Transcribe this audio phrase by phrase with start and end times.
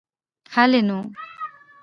[0.53, 0.97] هلئ نو.